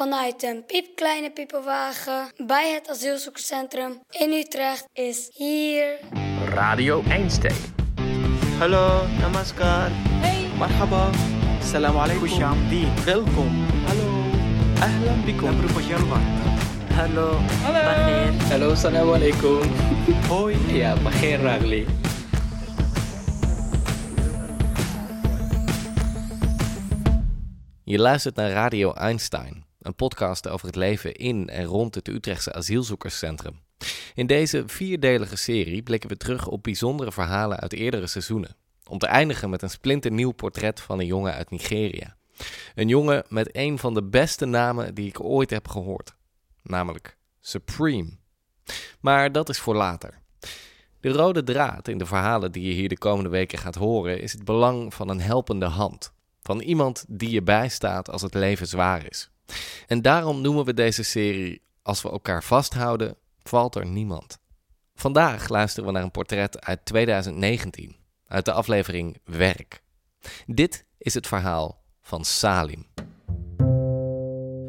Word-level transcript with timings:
vanuit 0.00 0.42
een 0.42 0.64
piepkleine 0.66 1.30
piepenwagen 1.30 2.32
bij 2.46 2.72
het 2.72 2.88
asielzoekerscentrum 2.88 4.00
in 4.10 4.32
Utrecht 4.32 4.84
is 4.92 5.30
hier. 5.32 5.98
Radio 6.44 7.02
Einstein. 7.08 7.54
Hallo, 8.58 9.06
namaskar. 9.20 9.90
Hey. 9.92 10.48
Marhaba. 10.58 11.10
Salam 11.62 11.96
alaikum. 11.96 12.56
Welkom. 13.04 13.66
Hallo. 13.86 14.08
Ahlan 14.80 15.24
bikum. 15.24 15.60
Hallo. 16.94 17.38
Hallo. 17.62 18.28
Hallo, 18.48 18.74
salam 18.74 19.12
alaikum. 19.12 19.60
Hoi. 20.28 20.56
Ja, 20.66 20.96
bagheer 21.02 21.40
ragli. 21.40 21.86
Je 27.84 27.98
luistert 27.98 28.36
naar 28.36 28.50
Radio 28.50 28.92
Einstein 28.92 29.69
een 29.90 29.96
podcast 29.96 30.48
over 30.48 30.66
het 30.66 30.76
leven 30.76 31.14
in 31.14 31.48
en 31.48 31.64
rond 31.64 31.94
het 31.94 32.08
Utrechtse 32.08 32.52
asielzoekerscentrum. 32.52 33.60
In 34.14 34.26
deze 34.26 34.62
vierdelige 34.66 35.36
serie 35.36 35.82
blikken 35.82 36.08
we 36.08 36.16
terug 36.16 36.48
op 36.48 36.62
bijzondere 36.62 37.12
verhalen 37.12 37.58
uit 37.58 37.72
eerdere 37.72 38.06
seizoenen. 38.06 38.56
Om 38.88 38.98
te 38.98 39.06
eindigen 39.06 39.50
met 39.50 39.62
een 39.62 39.70
splinternieuw 39.70 40.30
portret 40.30 40.80
van 40.80 40.98
een 40.98 41.06
jongen 41.06 41.32
uit 41.32 41.50
Nigeria. 41.50 42.16
Een 42.74 42.88
jongen 42.88 43.24
met 43.28 43.48
een 43.52 43.78
van 43.78 43.94
de 43.94 44.02
beste 44.02 44.46
namen 44.46 44.94
die 44.94 45.08
ik 45.08 45.24
ooit 45.24 45.50
heb 45.50 45.68
gehoord. 45.68 46.14
Namelijk 46.62 47.16
Supreme. 47.40 48.10
Maar 49.00 49.32
dat 49.32 49.48
is 49.48 49.58
voor 49.58 49.74
later. 49.74 50.20
De 51.00 51.08
rode 51.08 51.42
draad 51.42 51.88
in 51.88 51.98
de 51.98 52.06
verhalen 52.06 52.52
die 52.52 52.66
je 52.66 52.72
hier 52.72 52.88
de 52.88 52.98
komende 52.98 53.30
weken 53.30 53.58
gaat 53.58 53.74
horen 53.74 54.20
is 54.20 54.32
het 54.32 54.44
belang 54.44 54.94
van 54.94 55.08
een 55.08 55.20
helpende 55.20 55.66
hand. 55.66 56.12
Van 56.42 56.60
iemand 56.60 57.04
die 57.08 57.30
je 57.30 57.42
bijstaat 57.42 58.10
als 58.10 58.22
het 58.22 58.34
leven 58.34 58.66
zwaar 58.66 59.06
is. 59.10 59.29
En 59.86 60.02
daarom 60.02 60.40
noemen 60.40 60.64
we 60.64 60.74
deze 60.74 61.02
serie 61.02 61.62
Als 61.82 62.02
we 62.02 62.10
elkaar 62.10 62.44
vasthouden, 62.44 63.16
valt 63.42 63.74
er 63.74 63.86
niemand. 63.86 64.38
Vandaag 64.94 65.48
luisteren 65.48 65.86
we 65.86 65.92
naar 65.92 66.02
een 66.02 66.10
portret 66.10 66.60
uit 66.60 66.84
2019, 66.84 67.96
uit 68.26 68.44
de 68.44 68.52
aflevering 68.52 69.18
Werk. 69.24 69.82
Dit 70.46 70.84
is 70.98 71.14
het 71.14 71.26
verhaal 71.26 71.82
van 72.02 72.24
Salim. 72.24 72.86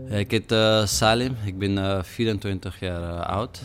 Ik 0.10 0.32
heet 0.32 0.52
eh, 0.52 0.86
Salim, 0.86 1.36
ik 1.46 1.58
ben 1.58 1.78
eh, 1.78 2.04
24 2.04 2.80
jaar 2.80 3.20
eh, 3.20 3.30
oud, 3.30 3.62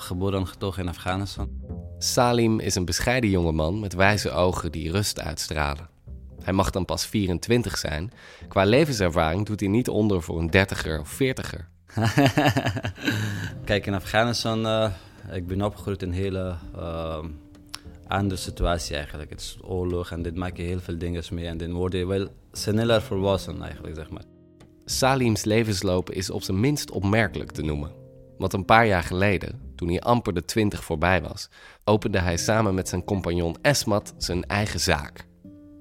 geboren 0.00 0.38
en 0.38 0.46
getogen 0.46 0.82
in 0.82 0.88
Afghanistan. 0.88 1.50
Salim 1.98 2.60
is 2.60 2.74
een 2.74 2.84
bescheiden 2.84 3.30
jongeman 3.30 3.80
met 3.80 3.94
wijze 3.94 4.30
ogen 4.30 4.72
die 4.72 4.90
rust 4.90 5.20
uitstralen. 5.20 5.93
Hij 6.44 6.52
mag 6.52 6.70
dan 6.70 6.84
pas 6.84 7.06
24 7.06 7.78
zijn. 7.78 8.12
Qua 8.48 8.64
levenservaring 8.64 9.46
doet 9.46 9.60
hij 9.60 9.68
niet 9.68 9.88
onder 9.88 10.22
voor 10.22 10.38
een 10.38 10.50
dertiger 10.50 11.00
of 11.00 11.08
veertiger. 11.08 11.68
Kijk, 13.64 13.86
in 13.86 13.94
Afghanistan, 13.94 14.66
uh, 14.66 14.90
ik 15.32 15.46
ben 15.46 15.62
opgegroeid 15.62 16.02
in 16.02 16.08
een 16.08 16.14
hele 16.14 16.54
uh, 16.76 17.24
andere 18.06 18.40
situatie 18.40 18.96
eigenlijk. 18.96 19.30
Het 19.30 19.40
is 19.40 19.58
oorlog 19.62 20.10
en 20.10 20.22
dit 20.22 20.34
maak 20.34 20.56
je 20.56 20.62
heel 20.62 20.80
veel 20.80 20.98
dingen 20.98 21.22
mee 21.30 21.46
en 21.46 21.58
dan 21.58 21.72
word 21.72 21.92
je 21.92 22.06
wel 22.06 22.28
sneller 22.52 23.02
volwassen 23.02 23.62
eigenlijk, 23.62 23.94
zeg 23.94 24.10
maar. 24.10 24.22
Salim's 24.84 25.44
levensloop 25.44 26.10
is 26.10 26.30
op 26.30 26.42
zijn 26.42 26.60
minst 26.60 26.90
opmerkelijk 26.90 27.50
te 27.50 27.62
noemen. 27.62 27.92
Want 28.38 28.52
een 28.52 28.64
paar 28.64 28.86
jaar 28.86 29.02
geleden, 29.02 29.60
toen 29.76 29.88
hij 29.88 30.00
amper 30.00 30.34
de 30.34 30.44
20 30.44 30.84
voorbij 30.84 31.22
was, 31.22 31.48
opende 31.84 32.18
hij 32.18 32.36
samen 32.36 32.74
met 32.74 32.88
zijn 32.88 33.04
compagnon 33.04 33.56
Esmat 33.62 34.14
zijn 34.16 34.44
eigen 34.44 34.80
zaak. 34.80 35.26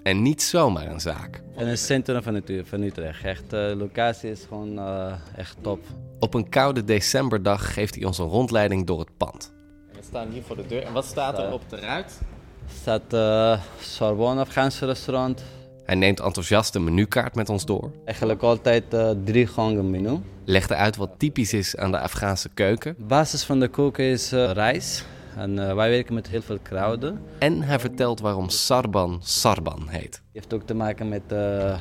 En 0.04 0.22
niet 0.22 0.42
zomaar 0.42 0.88
een 0.88 1.00
zaak. 1.00 1.42
In 1.58 1.68
het 1.68 1.80
centrum 1.80 2.24
van, 2.64 2.84
Utrecht. 2.84 3.24
Echt, 3.24 3.50
de 3.50 3.76
locatie 3.78 4.32
is 4.32 4.46
gewoon 4.48 4.80
uh, 4.80 5.14
echt 5.36 5.58
top. 5.62 5.80
Op 6.20 6.34
een 6.34 6.50
koude 6.50 6.84
decemberdag 6.84 7.74
geeft 7.74 7.96
hij 7.96 8.06
ons 8.06 8.18
een 8.18 8.28
rondleiding 8.28 8.86
door 8.86 9.00
het 9.00 9.18
pand. 9.18 9.54
We 9.92 10.00
staan 10.02 10.30
hier 10.30 10.44
voor 10.44 10.56
de 10.56 10.66
deur. 10.68 10.84
En 10.84 10.94
wat 10.94 11.06
staat 11.06 11.40
er 11.40 11.54
op 11.54 11.70
de 11.70 11.76
ruit? 11.76 12.20
Er 12.66 12.74
staat 12.82 13.14
uh, 13.14 13.62
Sorbonne 13.80 14.42
Afghaanse 14.42 14.86
restaurant. 14.86 15.44
Hij 15.84 15.96
neemt 15.96 16.20
enthousiast 16.20 16.76
een 16.76 16.84
menukaart 16.84 17.36
met 17.36 17.50
ons 17.50 17.66
door. 17.66 17.92
Eigenlijk 18.06 18.42
altijd 18.42 18.84
uh, 18.94 19.10
drie 19.24 19.48
gangen 19.48 19.90
menu. 19.90 20.20
Legde 20.46 20.76
uit 20.76 20.96
wat 20.96 21.10
typisch 21.18 21.54
is 21.54 21.76
aan 21.78 21.92
de 21.92 22.00
Afghaanse 22.00 22.50
keuken. 22.50 22.96
De 22.98 23.04
basis 23.04 23.44
van 23.44 23.60
de 23.60 23.68
koken 23.68 24.06
is 24.06 24.32
rijst. 24.32 25.06
En 25.38 25.52
uh, 25.52 25.74
wij 25.74 25.90
werken 25.90 26.14
met 26.14 26.28
heel 26.28 26.42
veel 26.42 26.60
kruiden. 26.62 27.20
En 27.38 27.62
hij 27.62 27.80
vertelt 27.80 28.20
waarom 28.20 28.50
Sarban 28.50 29.20
Sarban 29.22 29.88
heet. 29.88 30.14
Het 30.14 30.22
heeft 30.32 30.54
ook 30.54 30.64
te 30.64 30.74
maken 30.74 31.10
met 31.10 31.22
uh, 31.32 31.40
uh, 31.40 31.78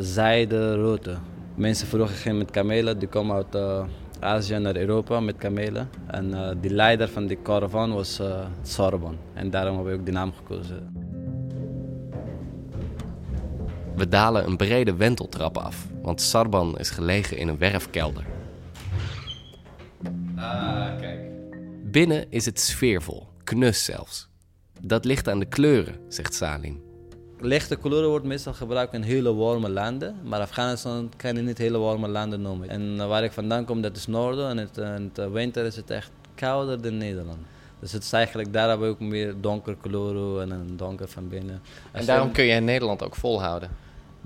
zijde 0.00 0.74
route. 0.74 1.16
Mensen 1.54 1.86
vroeger 1.86 2.16
gingen 2.16 2.38
met 2.38 2.50
kamelen, 2.50 2.98
die 2.98 3.08
komen 3.08 3.36
uit 3.36 3.84
Azië 4.20 4.58
naar 4.58 4.76
Europa 4.76 5.20
met 5.20 5.36
kamelen. 5.36 5.88
En 6.06 6.56
die 6.60 6.70
leider 6.70 7.08
van 7.08 7.26
die 7.26 7.42
caravan 7.42 7.92
was 7.92 8.20
Sarban. 8.62 9.16
En 9.34 9.50
daarom 9.50 9.74
hebben 9.74 9.92
we 9.92 9.98
ook 9.98 10.04
die 10.04 10.14
naam 10.14 10.32
gekozen. 10.32 11.04
We 13.96 14.08
dalen 14.08 14.46
een 14.46 14.56
brede 14.56 14.96
wenteltrap 14.96 15.58
af, 15.58 15.86
want 16.02 16.20
Sarban 16.20 16.78
is 16.78 16.90
gelegen 16.90 17.36
in 17.36 17.48
een 17.48 17.58
werfkelder. 17.58 18.24
Ah, 20.36 20.98
kijk. 21.00 21.05
Binnen 21.96 22.24
is 22.30 22.44
het 22.46 22.60
sfeervol, 22.60 23.26
knus 23.44 23.84
zelfs. 23.84 24.28
Dat 24.80 25.04
ligt 25.04 25.28
aan 25.28 25.38
de 25.38 25.46
kleuren, 25.46 25.94
zegt 26.08 26.34
Salim. 26.34 26.82
Lichte 27.40 27.76
kleuren 27.76 28.08
wordt 28.08 28.24
meestal 28.24 28.52
gebruikt 28.52 28.94
in 28.94 29.02
hele 29.02 29.34
warme 29.34 29.68
landen, 29.68 30.16
maar 30.24 30.40
Afghanistan 30.40 31.12
kan 31.16 31.36
je 31.36 31.42
niet 31.42 31.58
hele 31.58 31.78
warme 31.78 32.08
landen 32.08 32.42
noemen. 32.42 32.68
En 32.68 33.08
waar 33.08 33.24
ik 33.24 33.32
vandaan 33.32 33.64
kom, 33.64 33.80
dat 33.80 33.96
is 33.96 34.06
noorden 34.06 34.48
en 34.48 34.56
het, 34.56 34.76
in 34.76 35.10
de 35.12 35.30
winter 35.30 35.64
is 35.64 35.76
het 35.76 35.90
echt 35.90 36.10
kouder 36.34 36.82
dan 36.82 36.96
Nederland. 36.96 37.38
Dus 37.80 37.92
het 37.92 38.02
is 38.02 38.12
eigenlijk, 38.12 38.52
daar 38.52 38.68
hebben 38.68 38.86
we 38.86 38.92
ook 38.92 39.00
meer 39.00 39.34
donker 39.40 39.76
kleuren 39.80 40.42
en 40.42 40.50
een 40.60 40.76
donker 40.76 41.08
van 41.08 41.28
binnen. 41.28 41.62
En 41.92 42.06
daarom 42.06 42.32
kun 42.32 42.44
je 42.44 42.54
in 42.54 42.64
Nederland 42.64 43.02
ook 43.02 43.14
volhouden? 43.14 43.70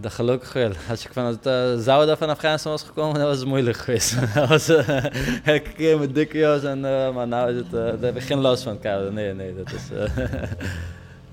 Dat 0.00 0.12
gelukkig 0.12 0.52
wel. 0.52 0.70
Als 0.88 1.04
ik 1.04 1.12
van 1.12 1.24
het 1.24 1.46
uh, 1.46 1.76
zuiden 1.78 2.18
van 2.18 2.28
Afghanistan 2.28 2.72
was 2.72 2.82
gekomen, 2.82 3.20
dat 3.20 3.28
was 3.28 3.44
moeilijk 3.44 3.76
geweest. 3.76 4.16
dat 4.34 4.48
was 4.48 4.68
uh, 4.68 4.88
elke 5.54 5.72
keer 5.76 5.98
met 5.98 6.14
dikke 6.14 6.38
jas. 6.38 6.62
En, 6.62 6.78
uh, 6.78 7.14
maar 7.14 7.26
nu 7.26 7.36
is 7.36 7.56
het, 7.56 7.70
daar 7.70 8.00
heb 8.00 8.16
ik 8.16 8.22
geen 8.22 8.38
last 8.38 8.62
van 8.62 8.78
koude. 8.78 9.12
Nee, 9.12 9.34
nee, 9.34 9.54
dat 9.54 9.72
is... 9.72 9.82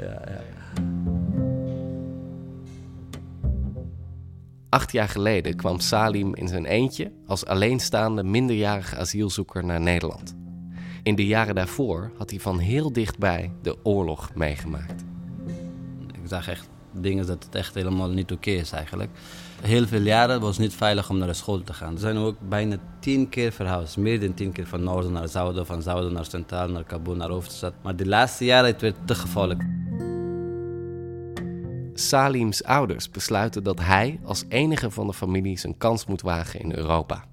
ja, 0.05 0.21
ja. 0.25 0.41
Acht 4.69 4.91
jaar 4.91 5.09
geleden 5.09 5.55
kwam 5.55 5.79
Salim 5.79 6.35
in 6.35 6.47
zijn 6.47 6.65
eentje 6.65 7.11
als 7.27 7.45
alleenstaande 7.45 8.23
minderjarige 8.23 8.95
asielzoeker 8.95 9.65
naar 9.65 9.81
Nederland. 9.81 10.35
In 11.03 11.15
de 11.15 11.25
jaren 11.25 11.55
daarvoor 11.55 12.11
had 12.17 12.29
hij 12.29 12.39
van 12.39 12.59
heel 12.59 12.93
dichtbij 12.93 13.51
de 13.61 13.75
oorlog 13.83 14.29
meegemaakt. 14.33 15.03
Ik 16.13 16.21
zag 16.25 16.47
echt 16.47 16.69
dingen 16.91 17.25
dat 17.25 17.43
het 17.43 17.55
echt 17.55 17.73
helemaal 17.73 18.09
niet 18.09 18.31
oké 18.31 18.49
is 18.49 18.71
eigenlijk. 18.71 19.09
Heel 19.61 19.87
veel 19.87 20.01
jaren 20.01 20.39
was 20.39 20.49
het 20.49 20.59
niet 20.59 20.75
veilig 20.75 21.09
om 21.09 21.17
naar 21.17 21.27
de 21.27 21.33
school 21.33 21.63
te 21.63 21.73
gaan. 21.73 21.93
Er 21.93 21.99
zijn 21.99 22.17
ook 22.17 22.35
bijna 22.49 22.77
tien 22.99 23.29
keer 23.29 23.51
verhuisd. 23.51 23.97
Meer 23.97 24.19
dan 24.19 24.33
tien 24.33 24.51
keer 24.51 24.67
van 24.67 24.83
noorden 24.83 25.11
naar 25.11 25.27
zuiden, 25.27 25.65
van 25.65 25.81
zuiden 25.81 26.13
naar 26.13 26.25
centraal, 26.25 26.69
naar 26.69 26.83
Kabul, 26.83 27.15
naar 27.15 27.29
hoofdstad. 27.29 27.73
Maar 27.81 27.95
de 27.95 28.05
laatste 28.05 28.45
jaren 28.45 28.71
het 28.71 28.81
werd 28.81 28.95
te 29.05 29.15
gevaarlijk. 29.15 29.63
Salim's 31.93 32.63
ouders 32.63 33.09
besluiten 33.09 33.63
dat 33.63 33.79
hij 33.79 34.19
als 34.23 34.43
enige 34.49 34.91
van 34.91 35.07
de 35.07 35.13
familie 35.13 35.57
zijn 35.57 35.77
kans 35.77 36.05
moet 36.05 36.21
wagen 36.21 36.59
in 36.59 36.75
Europa. 36.75 37.23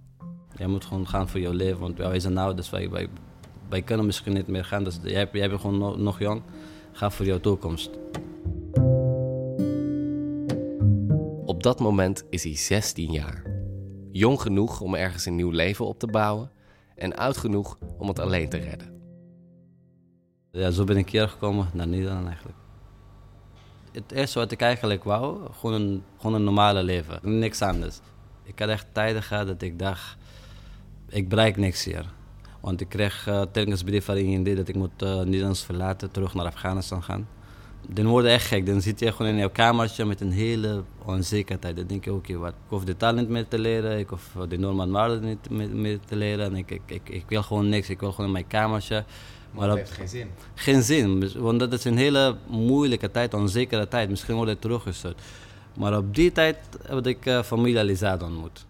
Je 0.57 0.67
moet 0.67 0.85
gewoon 0.85 1.09
gaan 1.09 1.29
voor 1.29 1.41
jouw 1.41 1.53
leven, 1.53 1.81
want 1.81 1.99
wij 1.99 2.21
zijn 2.21 2.39
ouders, 2.39 2.71
wij, 2.71 2.91
wij, 2.91 3.09
wij 3.69 3.83
kunnen 3.83 4.07
misschien 4.07 4.33
niet 4.33 4.47
meer 4.47 4.65
gaan. 4.65 4.85
Dus 4.85 4.99
jij, 5.03 5.29
jij 5.33 5.49
bent 5.49 5.61
gewoon 5.61 5.79
nog, 5.79 5.97
nog 5.97 6.19
jong, 6.19 6.43
ga 6.93 7.11
voor 7.11 7.27
jouw 7.27 7.41
toekomst. 7.41 7.91
Dat 11.65 11.81
moment 11.81 12.25
is 12.31 12.45
hij 12.45 12.57
16 12.57 13.13
jaar. 13.13 13.43
Jong 14.13 14.41
genoeg 14.41 14.81
om 14.81 14.95
ergens 14.95 15.27
een 15.27 15.35
nieuw 15.35 15.51
leven 15.51 15.87
op 15.87 15.99
te 15.99 16.07
bouwen 16.07 16.51
en 16.95 17.17
oud 17.17 17.37
genoeg 17.37 17.79
om 17.99 18.09
het 18.09 18.19
alleen 18.19 18.49
te 18.49 18.57
redden. 18.57 19.01
Ja, 20.51 20.71
zo 20.71 20.85
ben 20.85 20.97
ik 20.97 21.11
hier 21.11 21.29
gekomen 21.29 21.71
naar 21.73 21.89
Nederland 21.89 22.27
eigenlijk. 22.27 22.59
Het 23.93 24.13
eerste 24.13 24.39
wat 24.39 24.51
ik 24.51 24.61
eigenlijk 24.61 25.05
wou, 25.05 25.53
gewoon 25.53 25.81
een, 25.81 26.03
gewoon 26.17 26.35
een 26.35 26.45
normale 26.45 26.83
leven, 26.83 27.39
niks 27.39 27.63
anders. 27.63 28.01
Ik 28.43 28.59
had 28.59 28.69
echt 28.69 28.87
tijden 28.93 29.23
gehad 29.23 29.47
dat 29.47 29.63
ik 29.63 29.79
dacht, 29.79 30.17
ik 31.09 31.29
bereik 31.29 31.57
niks 31.57 31.85
hier. 31.85 32.13
Want 32.61 32.81
ik 32.81 32.89
kreeg 32.89 33.27
uh, 33.29 33.43
telkens 33.43 33.83
brief 33.83 34.05
van 34.05 34.17
IND 34.17 34.57
dat 34.57 34.69
ik 34.69 34.75
moet 34.75 35.03
uh, 35.03 35.17
Nederland 35.17 35.59
verlaten, 35.59 36.11
terug 36.11 36.35
naar 36.35 36.47
Afghanistan 36.47 37.03
gaan. 37.03 37.29
Dan 37.89 38.07
word 38.07 38.25
je 38.25 38.31
echt 38.31 38.47
gek. 38.47 38.67
Dan 38.67 38.81
zit 38.81 39.01
je 39.01 39.13
gewoon 39.13 39.33
in 39.33 39.39
jouw 39.39 39.51
kamertje 39.51 40.05
met 40.05 40.21
een 40.21 40.33
hele 40.33 40.83
onzekerheid. 41.05 41.77
Dan 41.77 41.87
denk 41.87 42.05
je, 42.05 42.13
oké, 42.13 42.33
okay, 42.33 42.49
ik 42.49 42.55
hoef 42.69 42.85
de 42.85 42.97
taal 42.97 43.15
niet 43.15 43.29
meer 43.29 43.49
te 43.49 43.59
leren. 43.59 43.99
Ik 43.99 44.09
hoef 44.09 44.37
de 44.49 44.59
normale 44.59 44.93
waarden 44.93 45.25
niet 45.25 45.51
meer, 45.51 45.69
meer, 45.69 45.99
te 46.07 46.17
leren. 46.17 46.45
En 46.45 46.57
ik, 46.57 46.71
ik, 46.71 46.81
ik, 46.87 47.09
ik, 47.09 47.25
wil 47.29 47.43
gewoon 47.43 47.69
niks. 47.69 47.91
Ik 47.91 48.01
wil 48.01 48.11
gewoon 48.11 48.27
in 48.27 48.33
mijn 48.33 48.47
kamertje. 48.47 49.05
Maar 49.51 49.69
dat 49.69 49.77
heeft 49.77 49.91
geen 49.91 50.09
zin. 50.09 50.29
Geen 50.55 50.83
zin. 50.83 51.33
Want 51.39 51.59
dat 51.61 51.73
is 51.73 51.85
een 51.85 51.97
hele 51.97 52.37
moeilijke 52.47 53.11
tijd, 53.11 53.35
onzekere 53.35 53.89
tijd. 53.89 54.11
Misschien 54.11 54.35
word 54.35 54.49
je 54.49 54.59
teruggestuurd. 54.59 55.21
Maar 55.77 55.97
op 55.97 56.15
die 56.15 56.33
tijd 56.33 56.59
heb 56.87 57.07
ik 57.07 57.27
uh, 57.27 57.43
familie 57.43 57.79
Alizade 57.79 58.25
ontmoet. 58.25 58.67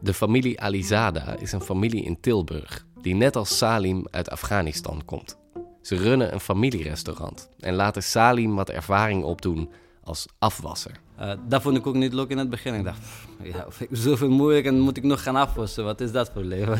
De 0.00 0.14
familie 0.14 0.60
Alizada 0.60 1.36
is 1.38 1.52
een 1.52 1.60
familie 1.60 2.02
in 2.02 2.20
Tilburg 2.20 2.86
die 3.06 3.14
net 3.14 3.36
als 3.36 3.56
Salim 3.56 4.06
uit 4.10 4.30
Afghanistan 4.30 5.02
komt. 5.04 5.38
Ze 5.86 5.96
runnen 5.96 6.32
een 6.32 6.40
familierestaurant 6.40 7.48
en 7.60 7.74
laten 7.74 8.02
Salim 8.02 8.54
wat 8.54 8.68
ervaring 8.70 9.24
opdoen 9.24 9.70
als 10.04 10.26
afwasser. 10.38 10.92
Eh, 11.16 11.32
dat 11.48 11.62
vond 11.62 11.76
ik 11.76 11.86
ook 11.86 11.94
niet 11.94 12.12
leuk 12.12 12.28
in 12.28 12.38
het 12.38 12.50
begin. 12.50 12.74
Ik 12.74 12.84
dacht, 12.84 12.98
pff, 13.00 13.26
ja, 13.42 13.66
ik 13.78 13.88
zoveel 13.92 14.30
moeilijk 14.30 14.66
en 14.66 14.80
moet 14.80 14.96
ik 14.96 15.02
nog 15.02 15.22
gaan 15.22 15.36
afwassen. 15.36 15.84
Wat 15.84 16.00
is 16.00 16.12
dat 16.12 16.30
voor 16.32 16.42
leven? 16.42 16.78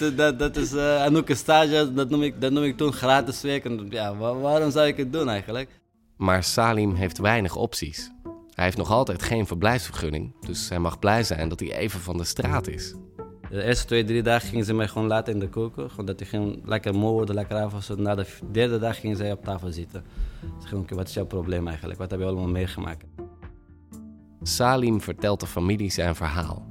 Dat, 0.16 0.38
dat 0.38 0.56
is, 0.56 0.72
eh, 0.72 1.04
en 1.04 1.16
ook 1.16 1.28
een 1.28 1.36
stage, 1.36 1.92
dat 1.94 2.10
noem 2.10 2.22
ik, 2.22 2.40
dat 2.40 2.52
noem 2.52 2.64
ik 2.64 2.76
toen 2.76 2.92
gratis 2.92 3.42
werk. 3.42 3.64
En 3.64 3.86
Ja, 3.90 4.16
wa- 4.16 4.34
waarom 4.34 4.70
zou 4.70 4.86
ik 4.86 4.96
het 4.96 5.12
doen 5.12 5.28
eigenlijk? 5.28 5.80
Maar 6.16 6.42
Salim 6.44 6.94
heeft 6.94 7.18
weinig 7.18 7.56
opties. 7.56 8.10
Hij 8.54 8.64
heeft 8.64 8.76
nog 8.76 8.90
altijd 8.90 9.22
geen 9.22 9.46
verblijfsvergunning, 9.46 10.34
dus 10.46 10.68
hij 10.68 10.78
mag 10.78 10.98
blij 10.98 11.24
zijn 11.24 11.48
dat 11.48 11.60
hij 11.60 11.76
even 11.76 12.00
van 12.00 12.16
de 12.16 12.24
straat 12.24 12.66
is. 12.68 12.94
De 13.52 13.62
eerste 13.62 13.86
twee, 13.86 14.04
drie 14.04 14.22
dagen 14.22 14.48
gingen 14.48 14.64
ze 14.64 14.74
mij 14.74 14.88
gewoon 14.88 15.08
laten 15.08 15.32
in 15.32 15.40
de 15.40 15.48
koken. 15.48 15.90
Gewoon 15.90 16.06
dat 16.06 16.20
ik 16.20 16.28
ging 16.28 16.60
lekker 16.64 16.94
moe 16.94 17.10
worden, 17.10 17.34
lekker 17.34 17.56
afwassen. 17.56 18.02
Na 18.02 18.14
de 18.14 18.26
derde 18.50 18.78
dag 18.78 19.00
gingen 19.00 19.16
zij 19.16 19.32
op 19.32 19.44
tafel 19.44 19.72
zitten. 19.72 20.04
Ze 20.60 20.66
gingen, 20.66 20.82
oké, 20.82 20.94
wat 20.94 21.08
is 21.08 21.14
jouw 21.14 21.26
probleem 21.26 21.68
eigenlijk? 21.68 21.98
Wat 21.98 22.10
heb 22.10 22.20
je 22.20 22.26
allemaal 22.26 22.48
meegemaakt? 22.48 23.04
Salim 24.42 25.00
vertelt 25.00 25.40
de 25.40 25.46
familie 25.46 25.90
zijn 25.90 26.14
verhaal. 26.14 26.66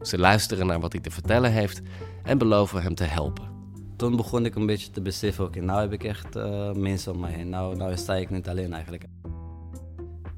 Ze 0.00 0.18
luisteren 0.18 0.66
naar 0.66 0.80
wat 0.80 0.92
hij 0.92 1.00
te 1.00 1.10
vertellen 1.10 1.52
heeft 1.52 1.80
en 2.22 2.38
beloven 2.38 2.82
hem 2.82 2.94
te 2.94 3.04
helpen. 3.04 3.48
Toen 3.96 4.16
begon 4.16 4.44
ik 4.44 4.54
een 4.54 4.66
beetje 4.66 4.90
te 4.90 5.02
beseffen, 5.02 5.44
oké, 5.44 5.60
nou 5.60 5.80
heb 5.80 5.92
ik 5.92 6.04
echt 6.04 6.36
eh, 6.36 6.72
mensen 6.72 7.12
om 7.12 7.20
me 7.20 7.28
heen. 7.28 7.48
Nou, 7.48 7.76
nou 7.76 7.96
sta 7.96 8.14
ik 8.14 8.30
niet 8.30 8.48
alleen 8.48 8.72
eigenlijk. 8.72 9.04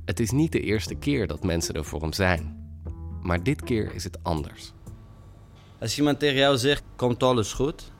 Het 0.05 0.21
is 0.21 0.31
niet 0.31 0.53
de 0.53 0.61
eerste 0.61 0.95
keer 0.95 1.27
dat 1.27 1.45
mensen 1.45 1.75
er 1.75 1.85
voor 1.85 2.01
hem 2.01 2.13
zijn. 2.13 2.69
Maar 3.23 3.43
dit 3.43 3.63
keer 3.63 3.95
is 3.95 4.05
het 4.05 4.19
anders. 4.23 4.75
Als 5.81 5.99
iemand 5.99 6.19
tegen 6.19 6.37
jou 6.37 6.57
zegt, 6.57 6.83
komt 6.97 7.23
alles 7.23 7.53
goed? 7.53 7.91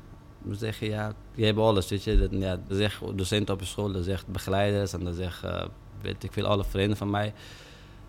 Dan 0.43 0.57
zeg 0.57 0.81
je, 0.81 0.87
ja, 0.87 1.13
je 1.35 1.45
hebt 1.45 1.59
alles, 1.59 1.89
weet 1.89 2.05
je. 2.05 2.19
Dat, 2.19 2.31
ja, 2.33 2.61
zegt 2.69 3.01
docenten 3.15 3.55
op 3.55 3.61
de 3.61 3.67
school, 3.67 3.93
dan 3.93 4.03
zegt 4.03 4.27
begeleiders 4.27 4.93
en 4.93 5.05
dan 5.05 5.15
zegt, 5.15 5.45
eh, 5.45 5.65
weet 6.01 6.25
ik 6.25 6.33
veel, 6.33 6.47
alle 6.47 6.65
vrienden 6.65 6.97
van 6.97 7.11
mij. 7.11 7.33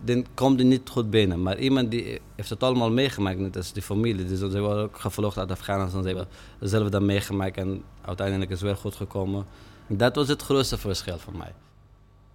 Dan 0.00 0.26
komt 0.34 0.60
er 0.60 0.66
niet 0.66 0.88
goed 0.88 1.10
binnen. 1.10 1.42
Maar 1.42 1.58
iemand 1.58 1.90
die 1.90 2.20
heeft 2.36 2.50
het 2.50 2.62
allemaal 2.62 2.90
meegemaakt, 2.90 3.38
net 3.38 3.56
als 3.56 3.72
die 3.72 3.82
familie. 3.82 4.24
Dus 4.24 4.38
ze 4.38 4.60
worden 4.60 4.82
ook 4.82 4.98
gevlucht 4.98 5.38
uit 5.38 5.50
Afghanistan. 5.50 6.02
Ze 6.02 6.08
hebben 6.08 6.28
zelf 6.60 6.88
dat 6.88 7.02
meegemaakt 7.02 7.56
en 7.56 7.82
uiteindelijk 8.00 8.50
is 8.50 8.60
het 8.60 8.66
weer 8.66 8.76
goed 8.76 8.94
gekomen. 8.94 9.46
Dat 9.86 10.16
was 10.16 10.28
het 10.28 10.42
grootste 10.42 10.78
verschil 10.78 11.18
voor 11.18 11.36
mij. 11.36 11.52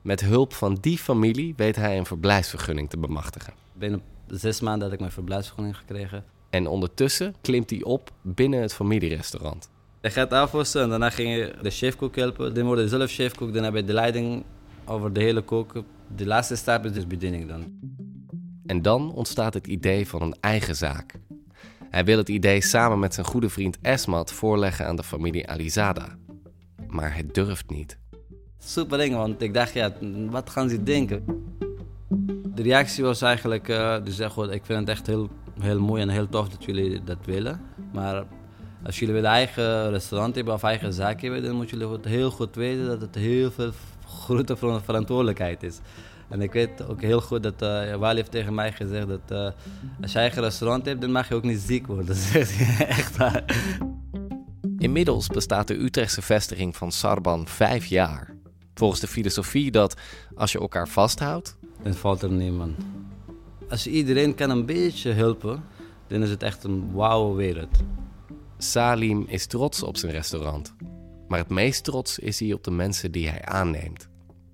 Met 0.02 0.22
hulp 0.22 0.54
van 0.54 0.78
die 0.82 0.98
familie 0.98 1.54
weet 1.58 1.76
hij 1.76 1.98
een 1.98 2.06
verblijfsvergunning 2.06 2.90
te 2.90 2.98
bemachtigen. 2.98 3.54
Binnen 3.74 4.02
zes 4.28 4.60
maanden 4.60 4.84
had 4.84 4.94
ik 4.94 5.00
mijn 5.00 5.12
verblijfsvergunning 5.12 5.78
gekregen. 5.78 6.26
En 6.54 6.68
ondertussen 6.68 7.36
klimt 7.42 7.70
hij 7.70 7.84
op 7.84 8.12
binnen 8.22 8.62
het 8.62 8.74
familierestaurant. 8.74 9.70
Je 10.02 10.10
gaat 10.10 10.32
afwassen 10.34 10.82
en 10.82 10.90
daarna 10.90 11.10
ging 11.10 11.36
je 11.36 11.54
de 11.62 11.70
chefkok 11.70 12.16
helpen. 12.16 12.54
Dan 12.54 12.66
word 12.66 12.80
je 12.80 12.88
zelf 12.88 13.12
chefkok, 13.12 13.54
dan 13.54 13.64
heb 13.64 13.76
je 13.76 13.84
de 13.84 13.94
leiding 13.94 14.44
over 14.86 15.14
de 15.14 15.20
hele 15.20 15.42
koken. 15.42 15.86
De 16.16 16.26
laatste 16.26 16.56
stap 16.56 16.86
is 16.86 16.92
dus 16.92 17.08
bediening 17.08 17.48
dan. 17.48 17.80
En 18.66 18.82
dan 18.82 19.14
ontstaat 19.14 19.54
het 19.54 19.68
idee 19.68 20.08
van 20.08 20.22
een 20.22 20.36
eigen 20.40 20.76
zaak. 20.76 21.14
Hij 21.90 22.06
wil 22.06 22.18
het 22.18 22.30
idee 22.30 22.62
samen 22.62 23.00
met 23.00 23.14
zijn 23.14 23.26
goede 23.26 23.50
vriend 23.50 23.78
Esmat 23.82 24.32
voorleggen 24.32 24.88
aan 24.88 24.96
de 24.96 25.04
familie 25.04 25.48
Alizada. 25.48 26.18
Maar 26.88 27.14
hij 27.14 27.26
durft 27.32 27.70
niet. 27.70 27.98
Super 28.58 29.00
eng, 29.00 29.14
want 29.14 29.42
ik 29.42 29.54
dacht, 29.54 29.74
ja, 29.74 29.94
wat 30.30 30.50
gaan 30.50 30.70
ze 30.70 30.84
denken? 30.84 31.26
De 32.56 32.62
reactie 32.62 33.04
was 33.04 33.22
eigenlijk, 33.22 33.70
eh 33.70 34.04
dus 34.04 34.20
goed, 34.20 34.52
ik 34.52 34.66
vind 34.66 34.80
het 34.80 34.90
echt 34.90 35.08
heel, 35.08 35.30
heel 35.60 35.80
mooi 35.80 36.02
en 36.02 36.10
heel 36.10 36.30
tof 36.30 36.50
dat 36.50 36.64
jullie 36.64 37.04
dat 37.04 37.18
willen. 37.26 37.62
Maar 37.94 38.24
als 38.86 39.00
jullie 39.00 39.18
een 39.18 39.26
eigen 39.26 39.90
restaurant 39.90 40.36
hebben 40.36 40.54
of 40.54 40.64
eigen 40.64 40.94
zaak 40.94 41.22
hebben, 41.22 41.44
dan 41.44 41.56
moeten 41.56 41.78
jullie 41.80 42.00
heel 42.08 42.32
goed 42.32 42.56
weten 42.56 42.86
dat 42.86 43.02
het 43.02 43.16
heel 43.16 43.52
veel 43.52 43.72
grote 44.08 44.58
ver- 44.58 44.82
verantwoordelijkheid 44.84 45.64
is. 45.64 45.80
En 46.30 46.42
ik 46.42 46.52
weet 46.54 46.88
ook 46.88 47.02
heel 47.02 47.22
goed 47.22 47.44
dat 47.44 47.62
eh 47.62 47.96
Wally 47.96 48.16
heeft 48.16 48.32
tegen 48.32 48.54
mij 48.54 48.72
gezegd 48.72 49.08
dat 49.08 49.20
eh, 49.28 49.50
als 50.02 50.12
je 50.12 50.20
eigen 50.20 50.42
restaurant 50.42 50.86
hebt, 50.86 51.02
dan 51.02 51.12
mag 51.12 51.28
je 51.28 51.36
ook 51.36 51.44
niet 51.44 51.60
ziek 51.60 51.88
worden. 51.88 52.06
Dat 52.34 52.54
echt 52.80 53.18
waar. 53.18 53.44
Inmiddels 54.78 55.28
bestaat 55.28 55.68
de 55.68 55.80
Utrechtse 55.84 56.22
vestiging 56.22 56.76
van 56.76 56.92
Sarban 56.92 57.48
vijf 57.48 57.86
jaar. 57.86 58.36
Volgens 58.74 59.00
de 59.00 59.08
filosofie 59.08 59.72
dat 59.72 59.96
als 60.36 60.52
je 60.52 60.60
elkaar 60.60 60.88
vasthoudt, 60.88 61.58
Dan 61.84 61.94
valt 61.94 62.22
er 62.22 62.32
niemand. 62.32 62.76
Als 63.74 63.88
iedereen 63.88 64.36
kan 64.36 64.50
een 64.50 64.66
beetje 64.66 65.12
helpen, 65.12 65.64
dan 66.08 66.22
is 66.22 66.30
het 66.30 66.44
echt 66.44 66.64
een 66.64 66.92
wauwe 66.92 67.36
wereld. 67.36 67.78
Salim 68.58 69.26
is 69.28 69.46
trots 69.46 69.84
op 69.84 69.98
zijn 69.98 70.12
restaurant. 70.12 70.76
Maar 71.28 71.40
het 71.40 71.50
meest 71.50 71.84
trots 71.84 72.20
is 72.20 72.40
hij 72.40 72.54
op 72.54 72.64
de 72.64 72.72
mensen 72.72 73.12
die 73.12 73.30
hij 73.30 73.46
aanneemt. 73.46 74.08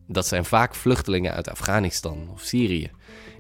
Dat 0.08 0.28
zijn 0.28 0.46
vaak 0.46 0.76
vluchtelingen 0.76 1.34
uit 1.34 1.50
Afghanistan 1.50 2.30
of 2.32 2.42
Syrië, 2.42 2.92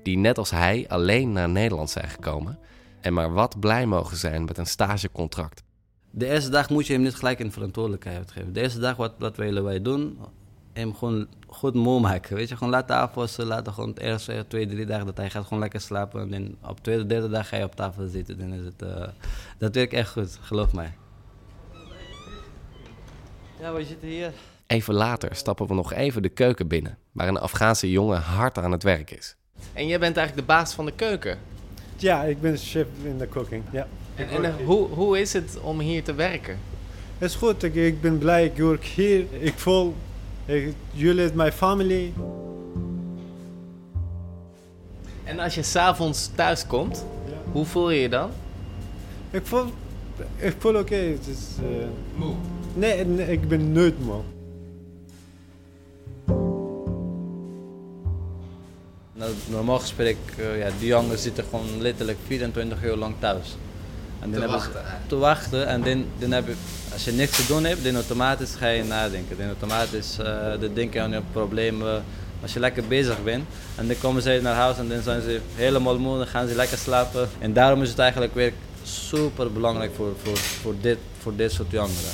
die 0.03 0.17
net 0.17 0.37
als 0.37 0.49
hij 0.49 0.85
alleen 0.87 1.31
naar 1.31 1.49
Nederland 1.49 1.89
zijn 1.89 2.09
gekomen 2.09 2.59
en 3.01 3.13
maar 3.13 3.33
wat 3.33 3.59
blij 3.59 3.85
mogen 3.85 4.17
zijn 4.17 4.45
met 4.45 4.57
een 4.57 4.67
stagecontract. 4.67 5.63
De 6.11 6.27
eerste 6.27 6.49
dag 6.49 6.69
moet 6.69 6.87
je 6.87 6.93
hem 6.93 7.01
niet 7.01 7.15
gelijk 7.15 7.39
een 7.39 7.51
verantwoordelijkheid 7.51 8.31
geven. 8.31 8.53
De 8.53 8.61
eerste 8.61 8.79
dag, 8.79 8.95
wat, 8.95 9.13
wat 9.17 9.37
willen 9.37 9.63
wij 9.63 9.81
doen? 9.81 10.17
Hem 10.73 10.95
gewoon 10.95 11.27
goed 11.49 11.73
moe 11.73 11.99
maken. 11.99 12.35
Weet 12.35 12.49
je, 12.49 12.57
gewoon 12.57 12.73
laten 12.73 12.95
afwassen. 12.95 13.45
Laten 13.45 13.73
gewoon 13.73 13.89
het 13.89 13.99
eerste 13.99 14.45
twee, 14.47 14.67
drie 14.67 14.85
dagen 14.85 15.05
dat 15.05 15.17
hij 15.17 15.29
gaat 15.29 15.43
gewoon 15.43 15.59
lekker 15.59 15.81
slapen. 15.81 16.21
En 16.21 16.29
dan 16.29 16.69
op 16.69 16.75
de 16.75 16.81
tweede, 16.81 17.05
derde 17.05 17.29
dag 17.29 17.47
ga 17.47 17.57
je 17.57 17.63
op 17.63 17.75
tafel 17.75 18.07
zitten. 18.07 18.37
Dan 18.37 18.53
is 18.53 18.65
het, 18.65 18.81
eh, 18.81 19.07
dat 19.57 19.75
werkt 19.75 19.93
echt 19.93 20.11
goed, 20.11 20.37
geloof 20.41 20.73
mij. 20.73 20.93
Ja, 23.59 23.73
we 23.73 23.85
zitten 23.85 24.07
hier. 24.07 24.31
Even 24.67 24.93
later 24.93 25.35
stappen 25.35 25.67
we 25.67 25.73
nog 25.73 25.93
even 25.93 26.21
de 26.21 26.29
keuken 26.29 26.67
binnen, 26.67 26.97
waar 27.11 27.27
een 27.27 27.37
Afghaanse 27.37 27.91
jongen 27.91 28.21
hard 28.21 28.57
aan 28.57 28.71
het 28.71 28.83
werk 28.83 29.11
is. 29.11 29.35
En 29.73 29.87
jij 29.87 29.99
bent 29.99 30.17
eigenlijk 30.17 30.47
de 30.47 30.53
baas 30.53 30.73
van 30.73 30.85
de 30.85 30.91
keuken. 30.91 31.37
Ja, 31.95 32.23
ik 32.23 32.41
ben 32.41 32.57
chef 32.57 32.87
in 33.03 33.17
de 33.17 33.29
cooking. 33.29 33.63
Ja. 33.71 33.87
En, 34.15 34.29
en 34.29 34.45
eh, 34.45 34.65
hoe, 34.65 34.87
hoe 34.87 35.19
is 35.19 35.33
het 35.33 35.59
om 35.61 35.79
hier 35.79 36.03
te 36.03 36.13
werken? 36.13 36.59
Het 37.17 37.29
is 37.29 37.35
goed, 37.35 37.63
ik, 37.63 37.75
ik 37.75 38.01
ben 38.01 38.17
blij, 38.17 38.45
ik 38.45 38.57
werk 38.57 38.83
hier. 38.83 39.25
Ik 39.39 39.53
voel, 39.59 39.95
jullie 40.91 41.23
is 41.25 41.31
mijn 41.33 41.51
familie. 41.51 42.13
En 45.23 45.39
als 45.39 45.55
je 45.55 45.63
s'avonds 45.63 46.29
thuis 46.35 46.67
komt, 46.67 47.05
Ja. 47.25 47.51
hoe 47.51 47.65
voel 47.65 47.89
je 47.91 48.01
je 48.01 48.09
dan? 48.09 48.29
Ik 49.31 49.45
voel, 49.45 49.65
ik 50.37 50.55
voel 50.59 50.75
oké. 50.75 50.95
is, 50.95 51.55
eh, 51.61 51.85
nee, 52.73 53.05
nee, 53.05 53.31
ik 53.31 53.47
ben 53.47 53.71
nooit 53.71 54.05
moe. 54.05 54.21
Nou, 59.13 59.31
normaal 59.49 59.79
gesproken, 59.79 60.15
eh, 60.37 60.59
ja, 60.59 60.69
die 60.79 60.87
jongens 60.87 61.21
zitten 61.21 61.43
gewoon 61.43 61.81
letterlijk 61.81 62.17
24 62.25 62.83
uur 62.83 62.95
lang 62.95 63.15
thuis. 63.19 63.57
En 64.21 64.31
dan 64.31 64.41
hebben 64.41 64.61
ze- 64.61 64.67
te 65.07 65.15
wachten 65.15 65.67
en 65.67 65.81
dan, 65.83 66.05
dan 66.19 66.31
heb 66.31 66.47
je, 66.47 66.53
als 66.93 67.03
je 67.05 67.11
niks 67.11 67.35
te 67.35 67.45
doen 67.47 67.63
hebt, 67.63 67.83
dan 67.83 67.93
automatisch 67.95 68.51
ga 68.57 68.67
je 68.67 68.83
nadenken. 68.83 69.37
Dan 69.37 69.47
automatisch 69.47 70.17
eh 70.19 70.25
dan 70.59 70.73
denk 70.73 70.93
je 70.93 71.01
aan 71.01 71.11
je 71.11 71.21
problemen. 71.31 72.03
Als 72.41 72.53
je 72.53 72.59
lekker 72.59 72.87
bezig 72.87 73.23
bent 73.23 73.45
en 73.75 73.87
dan 73.87 73.95
komen 74.01 74.21
ze 74.21 74.39
naar 74.43 74.55
huis 74.55 74.77
en 74.77 74.89
dan 74.89 75.01
zijn 75.01 75.21
ze 75.21 75.39
helemaal 75.55 75.99
moe, 75.99 76.17
dan 76.17 76.27
gaan 76.27 76.47
ze 76.47 76.55
lekker 76.55 76.77
slapen. 76.77 77.29
En 77.39 77.53
daarom 77.53 77.81
is 77.81 77.89
het 77.89 77.99
eigenlijk 77.99 78.33
weer 78.33 78.53
super 78.83 79.51
belangrijk 79.51 79.91
voor, 79.95 80.13
voor, 80.23 80.37
voor, 80.37 80.73
dit, 80.81 80.97
voor 81.21 81.35
dit 81.35 81.51
soort 81.51 81.71
jongeren. 81.71 82.11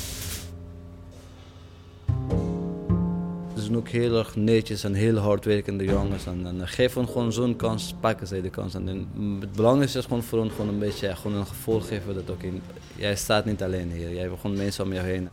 Zijn 3.66 3.78
ook 3.78 3.90
heel 3.90 4.18
erg 4.18 4.36
netjes 4.36 4.84
en 4.84 4.94
heel 4.94 5.18
hardwerkende 5.18 5.84
jongens. 5.84 6.26
En, 6.26 6.46
en 6.48 6.68
geef 6.68 6.94
hun 6.94 7.08
gewoon 7.08 7.34
zo'n 7.34 7.56
kans, 7.56 7.96
pakken 8.00 8.28
zij 8.28 8.42
de 8.42 8.50
kans. 8.50 8.74
En 8.74 9.08
mm, 9.14 9.42
het 9.42 9.52
belangrijkste 9.52 10.00
is 10.00 10.06
gewoon 10.06 10.24
voor 10.24 10.40
hen 10.40 10.52
gewoon 10.52 10.68
een 10.68 10.80
beetje 10.80 11.08
ja, 11.08 11.16
gewoon 11.16 11.38
een 11.38 11.48
gevoel 11.48 11.80
geven 11.80 12.14
dat 12.14 12.30
ook 12.30 12.44
in, 12.44 12.62
jij 12.96 13.16
staat 13.16 13.46
niet 13.46 13.64
alleen 13.64 13.92
hier. 13.92 14.14
Jij 14.14 14.22
hebt 14.22 14.40
gewoon 14.42 14.58
mensen 14.58 14.84
om 14.84 14.94
je 14.94 15.00
heen. 15.00 15.30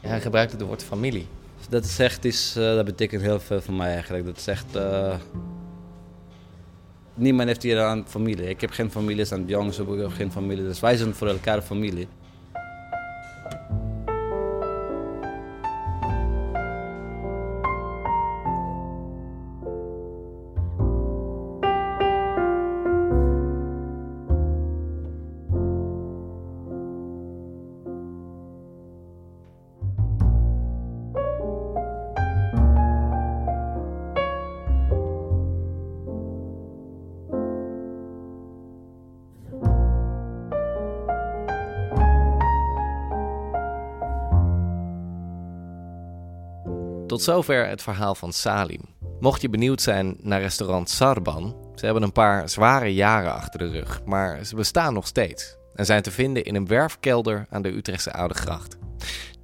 Hij 0.00 0.20
gebruikt 0.20 0.52
het 0.52 0.60
woord 0.60 0.84
familie. 0.84 1.26
Dus 1.58 1.68
dat 1.68 1.84
is 1.84 1.98
echt 1.98 2.24
iets, 2.24 2.56
eh, 2.56 2.74
dat 2.74 2.84
betekent 2.84 3.22
heel 3.22 3.40
veel 3.40 3.60
voor 3.60 3.74
mij 3.74 3.92
eigenlijk. 3.92 4.24
Dat 4.24 4.36
is 4.36 4.46
echt... 4.46 4.76
eh, 4.76 5.14
niemand 7.14 7.48
heeft 7.48 7.62
hier 7.62 7.80
aan 7.80 8.04
familie. 8.06 8.48
Ik 8.48 8.60
heb 8.60 8.70
geen 8.70 8.90
families 8.90 9.30
en 9.30 9.44
de 9.44 9.52
jongens 9.52 9.76
hebben 9.76 10.04
ook 10.04 10.14
geen 10.14 10.32
familie. 10.32 10.64
Dus 10.64 10.80
wij 10.80 10.96
zijn 10.96 11.14
voor 11.14 11.28
elkaar 11.28 11.62
familie. 11.62 12.08
Tot 47.16 47.24
zover 47.24 47.68
het 47.68 47.82
verhaal 47.82 48.14
van 48.14 48.32
Salim. 48.32 48.80
Mocht 49.20 49.40
je 49.40 49.48
benieuwd 49.48 49.82
zijn 49.82 50.16
naar 50.20 50.40
restaurant 50.40 50.90
Sarban, 50.90 51.56
ze 51.74 51.84
hebben 51.84 52.02
een 52.02 52.12
paar 52.12 52.48
zware 52.48 52.94
jaren 52.94 53.32
achter 53.32 53.58
de 53.58 53.70
rug, 53.70 54.02
maar 54.04 54.44
ze 54.44 54.56
bestaan 54.56 54.94
nog 54.94 55.06
steeds 55.06 55.56
en 55.74 55.86
zijn 55.86 56.02
te 56.02 56.10
vinden 56.10 56.44
in 56.44 56.54
een 56.54 56.66
werfkelder 56.66 57.46
aan 57.50 57.62
de 57.62 57.68
Utrechtse 57.68 58.12
Oude 58.12 58.34
Gracht. 58.34 58.76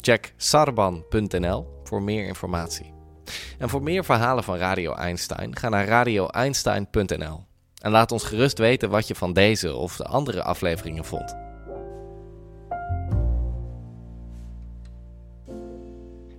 Check 0.01 0.35
sarban.nl 0.37 1.81
voor 1.85 2.03
meer 2.03 2.27
informatie. 2.27 2.95
En 3.59 3.69
voor 3.69 3.83
meer 3.83 4.05
verhalen 4.05 4.45
van 4.45 4.57
Radio 4.57 4.95
Einstein, 4.95 5.57
ga 5.57 5.69
naar 5.69 5.87
radioeinstein.nl. 5.87 7.45
En 7.83 7.91
laat 7.91 8.13
ons 8.13 8.25
gerust 8.25 8.59
weten 8.59 8.91
wat 8.91 9.09
je 9.09 9.15
van 9.15 9.33
deze 9.33 9.75
of 9.75 9.97
de 9.97 10.05
andere 10.05 10.43
afleveringen 10.43 11.05
vond. 11.05 11.42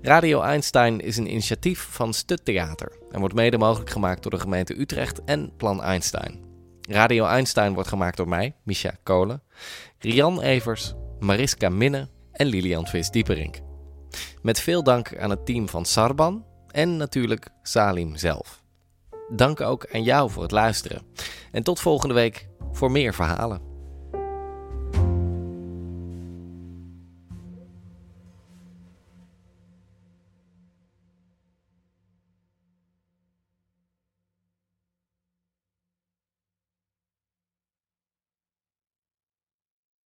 Radio 0.05 0.41
Einstein 0.41 1.00
is 1.00 1.17
een 1.17 1.29
initiatief 1.29 1.88
van 1.89 2.13
Stut 2.13 2.45
Theater 2.45 2.91
en 3.12 3.19
wordt 3.19 3.36
mede 3.36 3.57
mogelijk 3.57 3.89
gemaakt 3.89 4.22
door 4.22 4.31
de 4.31 4.39
gemeente 4.39 4.79
Utrecht 4.79 5.24
en 5.24 5.55
Plan 5.57 5.81
Einstein. 5.81 6.43
Radio 6.89 7.25
Einstein 7.25 7.74
wordt 7.74 7.89
gemaakt 7.89 8.17
door 8.17 8.27
mij, 8.27 8.55
Misha 8.63 8.98
Kolen, 9.03 9.41
Rian 10.00 10.41
Evers, 10.41 10.93
Mariska 11.19 11.69
Minne 11.69 12.10
en 12.31 12.45
Lilian 12.45 12.88
Vis-Dieperink. 12.88 13.60
Met 14.41 14.60
veel 14.60 14.83
dank 14.83 15.17
aan 15.17 15.29
het 15.29 15.45
team 15.45 15.69
van 15.69 15.86
Sarban 15.86 16.45
en 16.67 16.98
natuurlijk 16.98 17.48
Salim 17.62 18.15
zelf. 18.15 18.63
Dank 19.29 19.62
ook 19.62 19.88
aan 19.93 20.03
jou 20.03 20.29
voor 20.29 20.43
het 20.43 20.51
luisteren. 20.51 21.01
En 21.51 21.63
tot 21.63 21.79
volgende 21.79 22.13
week 22.13 22.48
voor 22.72 22.91
meer 22.91 23.13
verhalen. 23.13 23.73